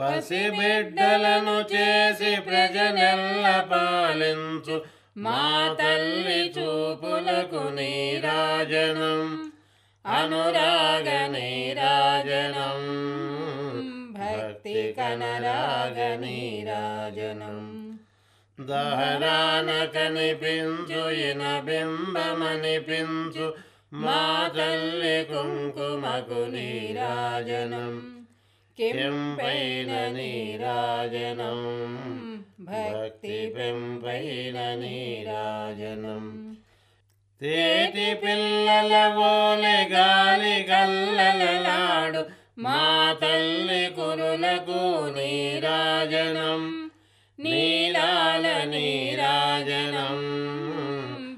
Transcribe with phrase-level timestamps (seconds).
[0.00, 4.84] పసిబిడ్డలను చేసి ప్రజనెల్ల పాలించు.
[5.16, 9.52] మా తల్లి చూపులకు నీరాజనం.
[10.06, 11.90] అనురాగ నీరాజనం.
[14.12, 17.80] భక్తి కనరాగ నీరాజనం.
[18.60, 23.54] దహరాన కనిపించు ఇన బింబమనిపించు.
[23.92, 28.20] మా తల్లి కుంకుమకు నీరాజనం.
[28.79, 31.59] కెంపైన నీరాజనం
[32.67, 36.25] భక్తి పెంపైన నీరాజనం
[37.41, 38.93] తేటి పిల్లల
[39.27, 42.21] ఓలె గాలి గల్లలలాడు
[42.57, 42.81] మా
[43.21, 44.81] తల్లి కురులకు
[45.17, 46.61] నీరాజనం
[47.39, 50.19] నీలాల నీరాజనం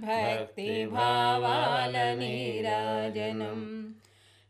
[0.03, 3.59] భక్తి భావాల నీరాజనం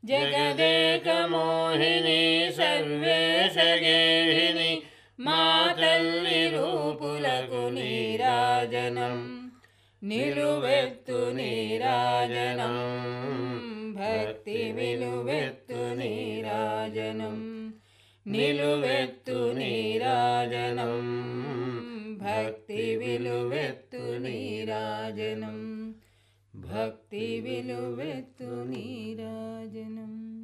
[0.04, 2.22] జగదేక మోహిని
[2.58, 4.72] సర్వేశ గేహిని
[5.20, 5.42] మా
[5.80, 9.18] తల్లి రూపులకు నీరాజనం
[10.02, 12.76] నిలువెత్తు నీరాజనం
[13.98, 17.38] భక్తి విలువెత్తు నీరాజనం
[18.26, 20.96] నిలువెత్తు నీరాజనం
[22.22, 25.58] భక్తి విలువెత్తు నీరాజనం
[26.67, 30.42] ഭക്തി വിലുവെത്തു നീരാജനം.